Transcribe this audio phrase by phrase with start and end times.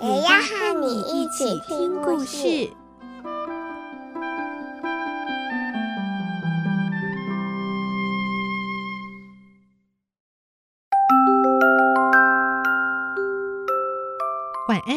[0.00, 2.70] 也要和你一起听故事。
[14.68, 14.94] 晚安，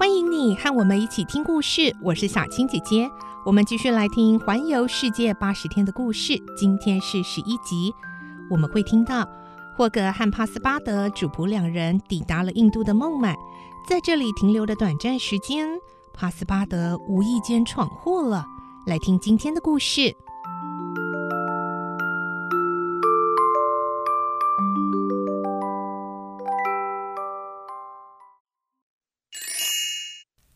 [0.00, 1.94] 欢迎你和我们一起听故事。
[2.02, 3.08] 我是小青姐姐，
[3.46, 6.36] 我们继续来听《环游世界八十天》的故事。
[6.56, 7.94] 今天是十一集，
[8.50, 9.24] 我们会听到
[9.76, 13.36] 霍格和帕斯巴德主仆两人抵达了印度的孟买，
[13.86, 15.68] 在这里停留的短暂时间，
[16.12, 18.46] 帕斯巴德无意间闯祸了。
[18.86, 20.14] 来听今天的故事。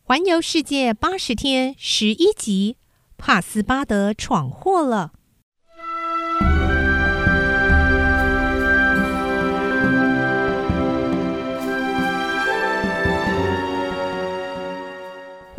[0.01, 2.77] 环游世界八十天十一集，
[3.17, 5.11] 帕斯巴德闯祸了。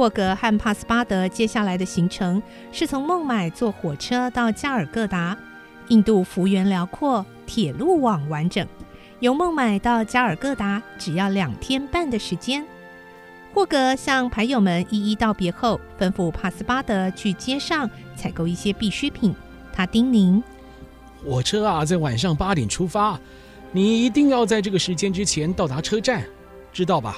[0.06, 2.40] 霍格和帕斯巴德接下来的行程
[2.70, 5.36] 是从孟买坐火车到加尔各答。
[5.88, 8.64] 印度幅员辽阔，铁路网完整，
[9.18, 12.64] 由孟买到加尔各答只要两天半的时间。
[13.52, 19.34] 霍格向牌友们一一道别后，吩咐帕斯巴德去街上采购一些必需品。
[19.72, 20.40] 他叮咛
[21.26, 23.18] ：“火车啊，在晚上八点出发，
[23.72, 26.22] 你一定要在这个时间之前到达车站，
[26.72, 27.16] 知道吧？”“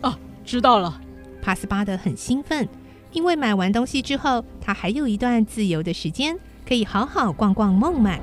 [0.00, 0.98] 啊，知道了。”
[1.42, 2.68] 帕斯巴德很兴奋，
[3.12, 8.20] 因为买完东西之后，他还有一段自由的时间，可以好好逛逛孟买。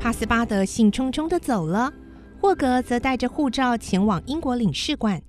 [0.00, 1.92] 帕斯巴德兴冲冲地走了。
[2.40, 5.20] 霍格则带着护照前往英国领事馆。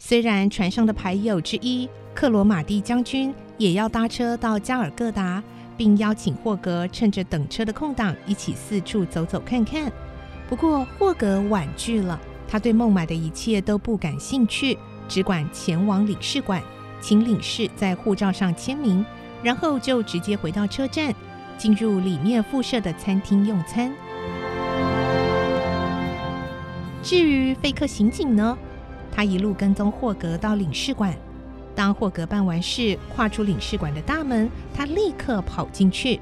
[0.00, 5.40] 虽然船上的牌友之一克罗马蒂将军也要搭车到加尔各答，
[5.76, 9.92] 并邀请霍格趁着等车的空档一起四处走走看看。
[10.48, 16.62] 不过霍格婉拒了，他对孟买的一切都不感兴趣，只管前往领事馆，
[17.00, 19.04] 请领事在护照上签名，
[19.42, 21.14] 然后就直接回到车站，
[21.58, 23.92] 进入里面附设的餐厅用餐。
[27.02, 28.56] 至于费克刑警呢，
[29.12, 31.14] 他一路跟踪霍格到领事馆。
[31.74, 36.18] 当霍格办完事，跨出领事馆的大门，他立刻跑进去。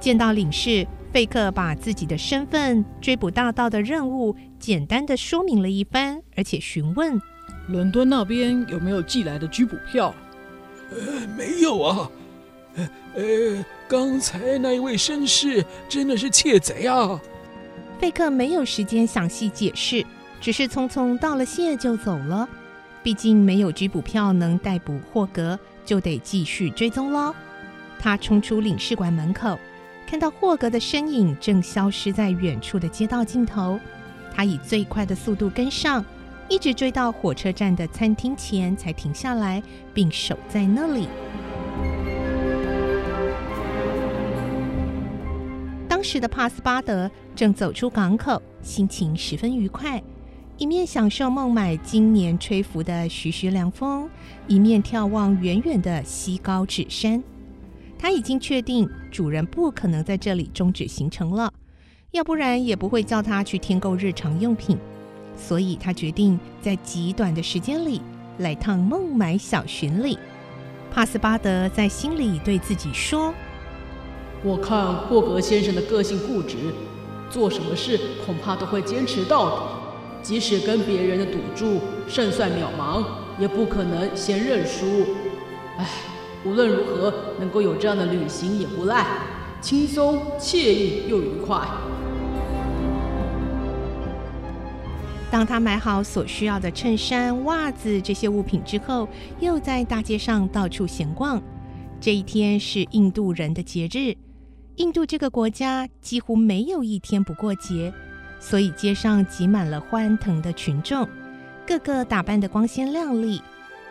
[0.00, 7.20] 见到领事，费克把自己的身份、追捕大盗的任务简单的说明了一番，而且询问：
[7.68, 10.14] 伦敦那边有没有寄来的拘捕票？
[10.90, 12.10] 呃，没有啊。
[12.76, 17.20] 呃呃，刚才那一位绅士真的是窃贼啊！
[17.98, 20.04] 费克没有时间详细解释，
[20.40, 22.48] 只是匆匆道了谢就走了。
[23.02, 27.34] 毕竟没有拘捕票能逮捕霍格，就得继续追踪喽。
[27.98, 29.58] 他冲出领事馆门口，
[30.08, 33.78] 看到霍格的身影正消失在远处的街道尽头。
[34.32, 36.02] 他以最快的速度跟上，
[36.48, 41.06] 一直追到火车站的餐厅前才停下来，并守在那里。
[45.86, 50.02] 当时的帕斯巴德正走出港口，心情十分愉快，
[50.56, 54.08] 一面享受孟买今年吹拂的徐徐凉风，
[54.46, 57.22] 一面眺望远远的西高纸山。
[57.98, 61.52] 他已经确定主人不可能在这里终止行程了，
[62.12, 64.78] 要不然也不会叫他去添购日常用品。
[65.36, 68.00] 所以他决定在极短的时间里
[68.38, 70.18] 来趟孟买小巡礼。
[70.90, 73.32] 帕斯巴德在心里对自己说。
[74.42, 76.56] 我看霍格先生的个性固执，
[77.30, 79.62] 做什么事恐怕都会坚持到底，
[80.22, 83.04] 即使跟别人的赌注胜算渺茫，
[83.38, 85.06] 也不可能先认输。
[85.76, 85.86] 唉，
[86.48, 89.06] 无论如何，能够有这样的旅行也不赖，
[89.60, 91.60] 轻松惬意又愉快。
[95.30, 99.06] 当他买好所需要的衬衫、袜子这些物品之后，
[99.40, 101.42] 又在大街上到处闲逛。
[102.00, 104.16] 这一天是印度人的节日。
[104.76, 107.92] 印度这个国家几乎没有一天不过节，
[108.40, 111.06] 所以街上挤满了欢腾的群众，
[111.66, 113.42] 个个打扮得光鲜亮丽，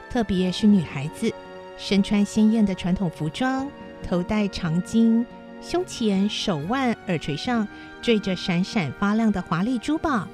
[0.10, 1.32] 特别是女孩子，
[1.78, 3.70] 身穿鲜艳的传统服装，
[4.04, 5.24] 头戴长巾，
[5.62, 7.68] 胸前、手腕、耳垂上
[8.02, 10.28] 缀着闪闪发亮的华丽珠宝，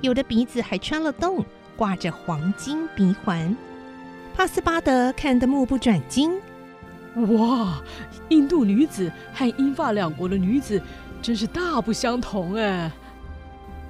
[0.00, 1.44] 有的鼻子还穿了洞，
[1.76, 3.56] 挂着黄金鼻环。
[4.34, 6.30] 帕斯巴德看得目不转睛。
[7.28, 7.82] 哇，
[8.28, 10.80] 印度女子和英法两国的女子
[11.22, 12.92] 真是大不相同哎！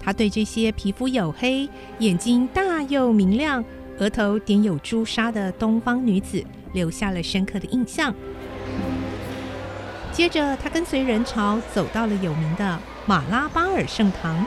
[0.01, 1.69] 他对这些皮肤黝黑、
[1.99, 3.65] 眼睛大又明亮、
[3.99, 6.45] 额头点有朱砂的东方女子
[6.77, 8.15] 留下了深刻的印象。
[10.13, 14.37] 接着，他跟随人潮走到了有名的马拉巴尔圣堂。
[14.37, 14.45] 哇、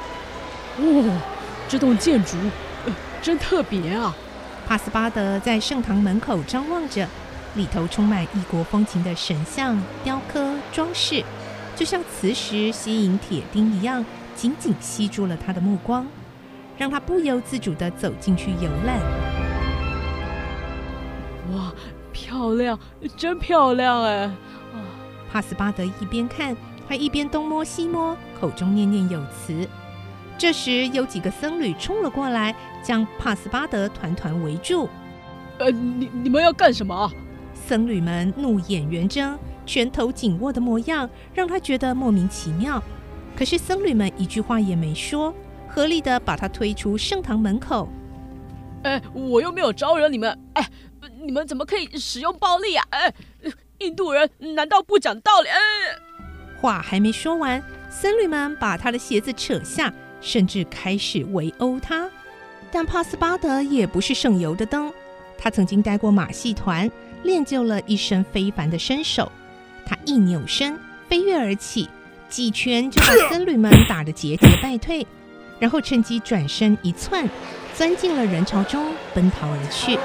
[0.77, 1.21] 哦，
[1.67, 2.37] 这栋建筑、
[2.85, 4.15] 呃、真特别啊！
[4.67, 7.07] 帕斯巴德在圣堂门口张望着。
[7.55, 11.23] 里头充满异国风情的神像、雕刻、装饰，
[11.75, 14.05] 就像磁石吸引铁钉一样，
[14.35, 16.05] 紧紧吸住了他的目光，
[16.77, 18.99] 让他不由自主地走进去游览。
[21.51, 21.73] 哇，
[22.19, 22.77] 漂亮，
[23.15, 24.23] 真漂亮哎！
[24.23, 24.83] 啊，
[25.31, 26.55] 帕斯巴德一边看，
[26.87, 29.65] 还一边东摸西摸，口中念念有词。
[30.37, 34.89] 这时，有几个僧侣冲了过来，将帕斯巴德团团围住。
[35.59, 37.09] 呃，你你们要干什么？
[37.53, 42.83] 僧侣们怒眼圆睁，拳头紧握的模样让他觉得莫名其妙。
[43.35, 45.33] 可是僧侣们一句话也没说，
[45.67, 47.87] 合力的把他推出圣堂门口。
[48.83, 50.65] 哎，我又没有招惹你们，哎，
[51.21, 52.85] 你们怎么可以使用暴力啊？
[52.91, 53.13] 哎，
[53.79, 55.49] 印度人难道不讲道理？
[55.49, 55.59] 哎，
[56.59, 62.09] 话还没说完，僧侣们把他的鞋子扯下，甚至开始围殴他。
[62.71, 64.93] 但帕斯巴德也不是省油的灯，
[65.37, 66.89] 他曾经待过马戏团。
[67.23, 69.29] 练就了一身非凡的身手，
[69.85, 70.79] 他一扭身
[71.09, 71.89] 飞跃而起，
[72.29, 75.05] 几拳就把僧侣们打得节节败退，
[75.59, 77.29] 然后趁机转身一窜，
[77.75, 79.99] 钻进了人潮中，奔逃而去。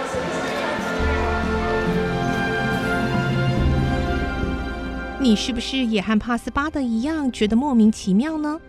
[5.25, 8.61] 你是不是也和帕斯巴德一样觉得莫名其妙呢？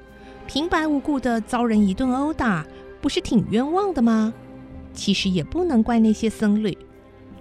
[0.48, 2.66] 平白无故的遭人一顿殴打，
[3.02, 4.34] 不是挺冤枉的吗？
[4.94, 6.78] 其实也不能怪那些僧侣。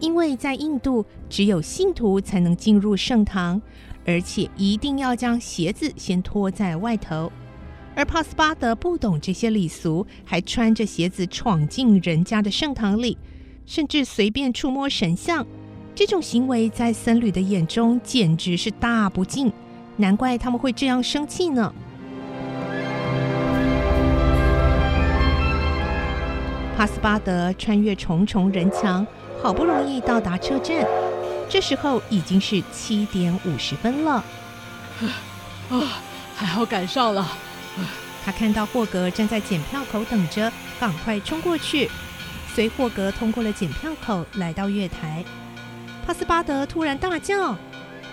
[0.01, 3.63] 因为在印度，只有信徒才能进入圣堂，
[4.05, 7.31] 而且一定要将鞋子先脱在外头。
[7.95, 13.17] 而帕斯巴德不懂这些礼俗，还穿着鞋子闯进人家的圣堂里，
[13.65, 15.47] 甚至随便触摸神像。
[15.95, 19.53] 这种行为在僧侣的眼中简直是大不敬，
[19.97, 21.73] 难怪他们会这样生气呢。
[26.77, 29.07] 帕斯巴德穿越重重人墙。
[29.43, 30.87] 好不容易到达车站，
[31.51, 34.25] 这时候已经是七点五十分了。
[35.69, 35.83] 啊，
[36.35, 37.29] 还好赶上了。
[38.25, 40.51] 他看到霍格站在检票口等着，
[40.81, 41.91] 赶快冲过去，
[42.55, 45.23] 随霍格通过了检票口，来到月台。
[46.07, 47.53] 帕斯巴德突然大叫：“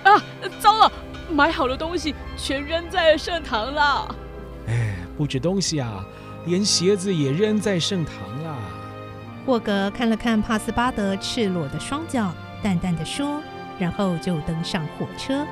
[0.03, 0.23] 啊，
[0.59, 0.91] 糟了！
[1.29, 4.15] 买好的东西全扔在圣堂了。”
[4.67, 6.05] 哎，不止东西啊，
[6.45, 8.57] 连鞋子也扔在圣堂了。
[9.45, 12.31] 霍格看了看帕斯巴德赤裸的双脚，
[12.63, 13.41] 淡淡的说，
[13.77, 15.45] 然后就登上火车。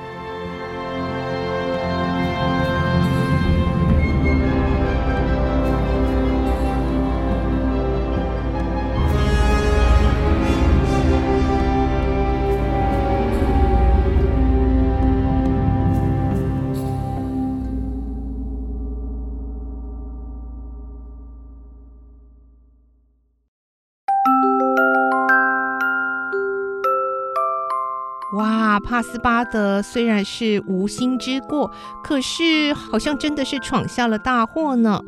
[28.80, 31.70] 帕斯巴德虽然是无心之过，
[32.02, 35.00] 可是好像真的是闯下了大祸呢。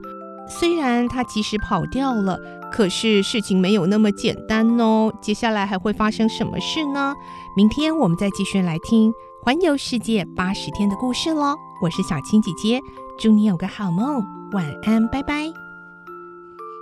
[0.49, 2.39] 虽然他及时跑掉了，
[2.71, 5.13] 可是事情没有那么简单哦。
[5.23, 7.15] 接下来还会发生什么事呢？
[7.57, 9.11] 明天我们再继续来听
[9.43, 11.55] 《环游世界八十天》的故事喽。
[11.81, 12.81] 我是小青姐姐，
[13.19, 15.35] 祝你有个好梦，晚安，拜拜。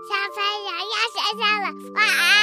[0.08, 2.39] 小朋友要睡觉了，晚安。